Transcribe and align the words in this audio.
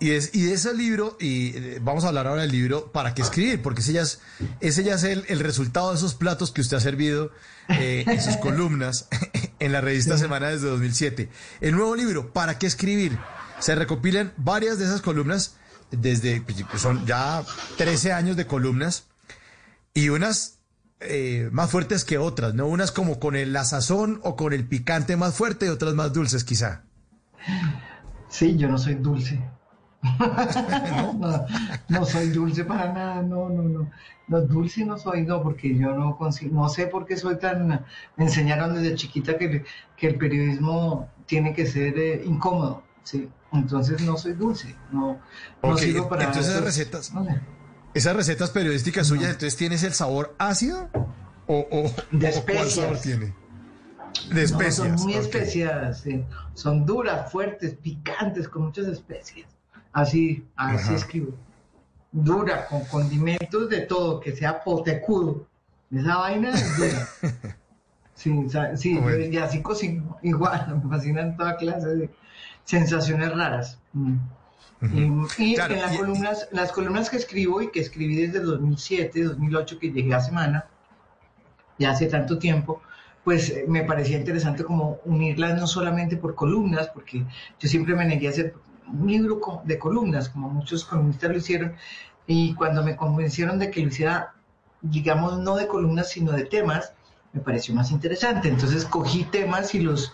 Y, 0.00 0.10
es, 0.10 0.34
y 0.34 0.42
de 0.42 0.54
ese 0.54 0.74
libro, 0.74 1.16
y 1.20 1.56
eh, 1.56 1.78
vamos 1.80 2.04
a 2.04 2.08
hablar 2.08 2.26
ahora 2.26 2.42
del 2.42 2.50
libro, 2.50 2.90
¿para 2.90 3.14
qué 3.14 3.22
escribir? 3.22 3.62
Porque 3.62 3.80
ese 3.80 3.92
ya 3.92 4.02
es, 4.02 4.20
ese 4.60 4.82
ya 4.82 4.94
es 4.94 5.04
el, 5.04 5.24
el 5.28 5.40
resultado 5.40 5.90
de 5.90 5.96
esos 5.96 6.14
platos 6.14 6.50
que 6.50 6.60
usted 6.60 6.76
ha 6.76 6.80
servido 6.80 7.30
eh, 7.68 8.04
en 8.06 8.20
sus 8.20 8.36
columnas 8.38 9.08
en 9.60 9.72
la 9.72 9.80
revista 9.80 10.18
Semana 10.18 10.48
desde 10.48 10.68
2007. 10.68 11.28
El 11.60 11.76
nuevo 11.76 11.94
libro, 11.94 12.32
¿para 12.32 12.58
qué 12.58 12.66
escribir? 12.66 13.16
Se 13.60 13.74
recopilan 13.76 14.32
varias 14.36 14.78
de 14.78 14.86
esas 14.86 15.00
columnas 15.00 15.54
desde, 15.92 16.40
pues, 16.40 16.80
son 16.80 17.06
ya 17.06 17.44
13 17.76 18.12
años 18.12 18.36
de 18.36 18.46
columnas 18.46 19.04
y 19.94 20.08
unas 20.08 20.58
eh, 21.00 21.48
más 21.52 21.70
fuertes 21.70 22.04
que 22.04 22.18
otras, 22.18 22.54
¿no? 22.54 22.66
Unas 22.66 22.90
como 22.90 23.20
con 23.20 23.36
el, 23.36 23.52
la 23.52 23.64
sazón 23.64 24.20
o 24.24 24.34
con 24.34 24.52
el 24.52 24.66
picante 24.66 25.16
más 25.16 25.34
fuerte 25.34 25.66
y 25.66 25.68
otras 25.68 25.94
más 25.94 26.12
dulces 26.12 26.42
quizá. 26.42 26.82
Sí, 28.32 28.56
yo 28.56 28.66
no 28.66 28.78
soy 28.78 28.94
dulce. 28.94 29.38
¿No? 31.20 31.46
no, 31.90 32.04
soy 32.06 32.30
dulce 32.30 32.64
para 32.64 32.90
nada, 32.90 33.22
no, 33.22 33.50
no, 33.50 33.62
no. 33.62 33.90
No, 34.26 34.40
dulce 34.40 34.86
no 34.86 34.96
soy, 34.96 35.22
no, 35.22 35.42
porque 35.42 35.76
yo 35.76 35.92
no 35.92 36.16
consigo, 36.16 36.54
no 36.54 36.68
sé 36.70 36.86
por 36.86 37.04
qué 37.04 37.18
soy 37.18 37.38
tan, 37.38 37.68
me 38.16 38.24
enseñaron 38.24 38.74
desde 38.74 38.94
chiquita 38.94 39.36
que, 39.36 39.64
que 39.96 40.06
el 40.06 40.16
periodismo 40.16 41.10
tiene 41.26 41.52
que 41.52 41.66
ser 41.66 41.98
eh, 41.98 42.22
incómodo, 42.24 42.82
sí. 43.02 43.28
Entonces 43.52 44.00
no 44.00 44.16
soy 44.16 44.32
dulce, 44.32 44.74
no, 44.90 45.20
no 45.62 45.76
sirvo 45.76 46.08
para... 46.08 46.24
Entonces 46.24 46.52
esas 46.52 46.64
recetas, 46.64 47.12
esas 47.92 48.16
recetas 48.16 48.50
periodísticas 48.50 49.06
suyas, 49.06 49.26
entonces 49.26 49.56
¿tienes 49.56 49.82
el 49.82 49.92
sabor 49.92 50.34
ácido 50.38 50.88
o, 51.46 51.66
o, 51.70 52.16
de 52.16 52.28
o 52.30 52.44
cuál 52.46 52.70
sabor 52.70 52.98
tiene? 52.98 53.34
De 54.30 54.42
especias. 54.42 54.76
son 54.76 54.92
muy 55.06 55.14
ok. 55.14 55.20
especiadas, 55.20 56.04
son 56.54 56.84
duras, 56.86 57.30
fuertes, 57.30 57.74
picantes, 57.74 58.48
con 58.48 58.62
muchas 58.66 58.86
especias. 58.86 59.48
Así, 59.92 60.46
así 60.56 60.86
Ajá. 60.86 60.94
escribo. 60.94 61.34
Dura, 62.12 62.66
con 62.66 62.84
condimentos 62.84 63.68
de 63.70 63.80
todo, 63.82 64.20
que 64.20 64.32
sea 64.36 64.62
potecudo. 64.62 65.46
Esa 65.90 66.16
vaina 66.16 66.50
es 66.50 66.76
dura. 66.76 67.08
Sí, 68.14 68.46
sí 68.76 68.98
Bueno. 68.98 69.24
y 69.24 69.36
así 69.38 69.62
cocino 69.62 70.16
igual, 70.22 70.80
me 70.84 70.88
fascinan 70.90 71.36
toda 71.36 71.56
clase 71.56 71.88
de 71.88 72.10
sensaciones 72.64 73.34
raras. 73.34 73.80
Mm. 73.94 74.16
Y, 74.92 75.42
y 75.44 75.54
Claro, 75.56 75.74
en 75.74 75.80
las 75.80 75.96
columnas, 75.96 76.48
las 76.52 76.70
columnas 76.72 77.10
que 77.10 77.16
escribo 77.16 77.62
y 77.62 77.70
que 77.72 77.80
escribí 77.80 78.14
desde 78.26 78.40
2007, 78.40 79.24
2008, 79.24 79.78
que 79.78 79.90
llegué 79.90 80.14
a 80.14 80.20
Semana, 80.20 80.66
ya 81.78 81.90
hace 81.90 82.06
tanto 82.06 82.38
tiempo, 82.38 82.82
pues 83.24 83.50
eh, 83.50 83.64
me 83.68 83.84
parecía 83.84 84.18
interesante 84.18 84.64
como 84.64 84.98
unirlas 85.04 85.58
no 85.58 85.66
solamente 85.66 86.16
por 86.16 86.34
columnas, 86.34 86.88
porque 86.88 87.24
yo 87.58 87.68
siempre 87.68 87.94
me 87.94 88.04
negué 88.04 88.26
a 88.26 88.30
hacer 88.30 88.54
un 88.86 89.06
libro 89.06 89.40
de 89.64 89.78
columnas, 89.78 90.28
como 90.28 90.48
muchos 90.48 90.84
columnistas 90.84 91.30
lo 91.30 91.36
hicieron, 91.36 91.74
y 92.26 92.54
cuando 92.54 92.82
me 92.82 92.96
convencieron 92.96 93.58
de 93.58 93.70
que 93.70 93.80
lo 93.80 93.88
hiciera, 93.88 94.34
digamos, 94.80 95.38
no 95.38 95.56
de 95.56 95.66
columnas, 95.66 96.10
sino 96.10 96.32
de 96.32 96.44
temas, 96.44 96.94
me 97.32 97.40
pareció 97.40 97.74
más 97.74 97.90
interesante. 97.90 98.48
Entonces 98.48 98.84
cogí 98.84 99.24
temas 99.24 99.74
y 99.74 99.80
los 99.80 100.12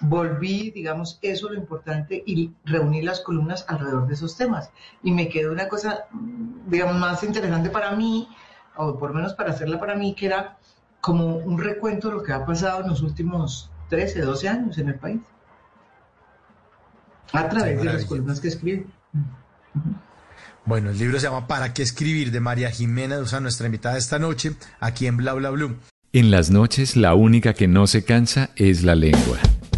volví, 0.00 0.70
digamos, 0.70 1.18
eso 1.22 1.48
lo 1.50 1.54
importante, 1.56 2.22
y 2.26 2.52
reuní 2.64 3.02
las 3.02 3.20
columnas 3.20 3.64
alrededor 3.68 4.06
de 4.06 4.14
esos 4.14 4.36
temas. 4.36 4.70
Y 5.02 5.12
me 5.12 5.28
quedó 5.28 5.52
una 5.52 5.68
cosa, 5.68 6.06
digamos, 6.66 6.96
más 6.96 7.22
interesante 7.22 7.70
para 7.70 7.92
mí, 7.92 8.28
o 8.76 8.98
por 8.98 9.10
lo 9.10 9.16
menos 9.16 9.34
para 9.34 9.50
hacerla 9.50 9.78
para 9.78 9.94
mí, 9.94 10.14
que 10.14 10.26
era 10.26 10.58
como 11.00 11.36
un 11.36 11.58
recuento 11.58 12.08
de 12.08 12.14
lo 12.14 12.22
que 12.22 12.32
ha 12.32 12.44
pasado 12.44 12.82
en 12.82 12.88
los 12.88 13.02
últimos 13.02 13.70
13, 13.88 14.22
12 14.22 14.48
años 14.48 14.78
en 14.78 14.88
el 14.88 14.94
país. 14.96 15.20
A 17.32 17.48
través 17.48 17.78
de 17.78 17.84
las 17.84 18.04
columnas 18.04 18.40
que 18.40 18.48
escribí. 18.48 18.86
Bueno, 20.64 20.90
el 20.90 20.98
libro 20.98 21.18
se 21.18 21.26
llama 21.26 21.46
¿Para 21.46 21.72
qué 21.72 21.82
escribir? 21.82 22.30
de 22.32 22.40
María 22.40 22.70
Jimena 22.70 23.16
Duzán, 23.16 23.42
nuestra 23.42 23.66
invitada 23.66 23.96
esta 23.96 24.18
noche, 24.18 24.52
aquí 24.78 25.06
en 25.06 25.16
Bla 25.16 25.32
Bla 25.34 25.50
Blue. 25.50 25.76
En 26.12 26.30
las 26.30 26.50
noches 26.50 26.96
la 26.96 27.14
única 27.14 27.54
que 27.54 27.68
no 27.68 27.86
se 27.86 28.04
cansa 28.04 28.50
es 28.56 28.82
la 28.82 28.94
lengua. 28.94 29.38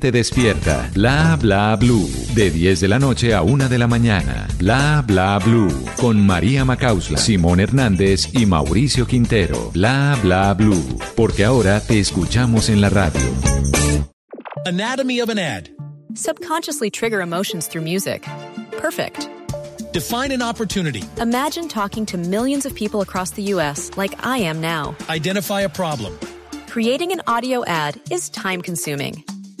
gente 0.00 0.12
despierta. 0.12 0.90
Bla 0.94 1.36
bla 1.36 1.76
blue, 1.76 2.08
de 2.34 2.50
10 2.50 2.80
de 2.80 2.88
la 2.88 2.98
noche 2.98 3.34
a 3.34 3.42
1 3.42 3.68
de 3.68 3.78
la 3.78 3.86
mañana. 3.86 4.48
Bla 4.58 5.04
bla 5.06 5.38
blue, 5.38 5.70
con 5.96 6.24
María 6.24 6.64
Macausla, 6.64 7.18
Simón 7.18 7.60
Hernández 7.60 8.30
y 8.32 8.46
Mauricio 8.46 9.06
Quintero. 9.06 9.70
Bla 9.74 10.16
bla 10.22 10.54
blue, 10.54 10.98
porque 11.16 11.44
ahora 11.44 11.80
te 11.80 12.00
escuchamos 12.00 12.70
en 12.70 12.80
la 12.80 12.88
radio. 12.88 13.20
Anatomy 14.64 15.20
of 15.20 15.28
an 15.28 15.38
ad. 15.38 15.68
Subconsciously 16.14 16.90
trigger 16.90 17.20
emotions 17.20 17.68
through 17.68 17.84
music. 17.84 18.26
Perfect. 18.80 19.28
Define 19.92 20.32
an 20.32 20.40
opportunity. 20.40 21.02
Imagine 21.20 21.68
talking 21.68 22.06
to 22.06 22.16
millions 22.16 22.64
of 22.64 22.74
people 22.74 23.02
across 23.02 23.32
the 23.32 23.42
U.S. 23.54 23.90
like 23.96 24.14
I 24.24 24.38
am 24.38 24.60
now. 24.60 24.94
Identify 25.10 25.62
a 25.62 25.68
problem. 25.68 26.12
Creating 26.68 27.12
an 27.12 27.20
audio 27.26 27.64
ad 27.66 28.00
is 28.10 28.30
time 28.30 28.62
consuming. 28.62 29.24